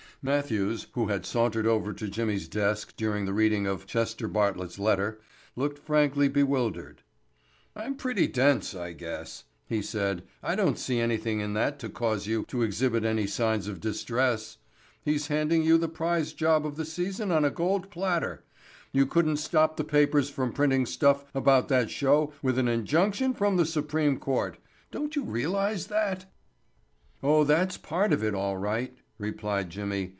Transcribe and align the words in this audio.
'"Matthews, 0.23 0.85
who 0.91 1.07
had 1.07 1.25
sauntered 1.25 1.65
over 1.65 1.93
to 1.93 2.07
Jimmy's 2.07 2.47
desk 2.47 2.95
during 2.95 3.25
the 3.25 3.33
reading 3.33 3.65
of 3.65 3.87
Chester 3.87 4.27
Bartlett's 4.27 4.77
letter, 4.77 5.19
looked 5.55 5.79
frankly 5.79 6.27
bewildered. 6.27 7.01
"I'm 7.75 7.95
pretty 7.95 8.27
dense, 8.27 8.75
I 8.75 8.91
guess," 8.93 9.45
he 9.65 9.81
said. 9.81 10.21
"I 10.43 10.53
don't 10.53 10.77
see 10.77 10.99
anything 10.99 11.39
in 11.39 11.53
that 11.55 11.79
to 11.79 11.89
cause 11.89 12.27
you 12.27 12.45
to 12.49 12.61
exhibit 12.61 13.03
any 13.03 13.25
signs 13.25 13.67
of 13.67 13.79
distress. 13.79 14.59
He's 15.03 15.25
handing 15.25 15.63
you 15.63 15.79
the 15.79 15.89
prize 15.89 16.33
job 16.33 16.67
of 16.67 16.75
the 16.75 16.85
season 16.85 17.31
on 17.31 17.43
a 17.43 17.49
gold 17.49 17.89
platter. 17.89 18.43
You 18.91 19.07
couldn't 19.07 19.37
stop 19.37 19.75
the 19.75 19.83
papers 19.83 20.29
from 20.29 20.53
printing 20.53 20.85
stuff 20.85 21.25
about 21.33 21.67
that 21.69 21.89
show 21.89 22.31
with 22.43 22.59
an 22.59 22.67
injunction 22.67 23.33
from 23.33 23.57
the 23.57 23.65
Supreme 23.65 24.19
Court. 24.19 24.59
Don't 24.91 25.15
you 25.15 25.23
realize 25.23 25.87
that?" 25.87 26.31
"Oh, 27.23 27.43
that 27.45 27.79
part 27.81 28.13
of 28.13 28.21
it's 28.23 28.35
all 28.35 28.57
right," 28.57 28.95
replied 29.17 29.69
Jimmy. 29.71 30.09